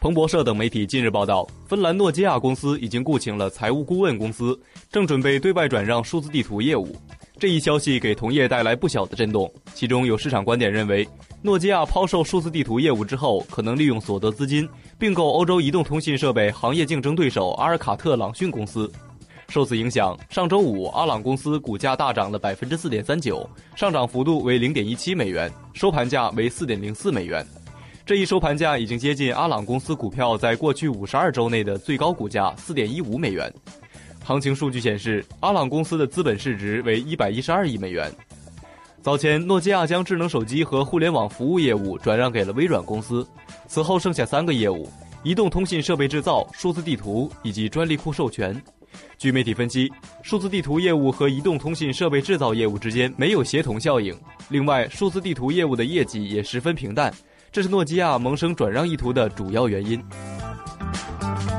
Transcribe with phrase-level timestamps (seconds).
[0.00, 4.58] 彭博社等媒体近日报道，芬兰诺基亚公司已经雇请了财务顾问公司，
[4.90, 6.96] 正准备对外转让数字地图业务。
[7.38, 11.06] 这一消息给同业带来不小的震动，其中有市场观点认为，
[11.42, 14.66] 诺基亚抛售数字地图业务之后，可能利用所得资金
[14.98, 18.90] 并购欧洲移动通信设备行业竞争对手阿尔卡特朗讯公司。
[19.50, 23.46] 受此影响，上周五阿朗公司股价大涨了百分之四点三九，
[23.76, 27.46] 上涨幅度为零点一七美元，收盘价为四点零四美元。
[28.10, 33.48] 这一收盘价已经接近阿朗公司股票在过去五十二周内的最高股价四点一五美元。
[34.24, 38.10] 行情数据显示，阿朗公司的资本市值为一百一十二亿美元。
[39.00, 43.24] 早前，诺基亚将智能手机和互联网服务业务转让给了微软公司，
[43.68, 44.90] 此后剩下三个业务：
[45.22, 48.60] 移动通信设备制造、数字地图以及专利库授权。
[49.18, 49.88] 据媒体分析，
[50.24, 54.12] 数字地图业务和移动通信设备制造业务之间没有协同效应。
[54.48, 57.14] 另外，数字地图业务的业绩也十分平淡，
[57.52, 60.00] 这是诺基亚萌生转让意图的主要原因。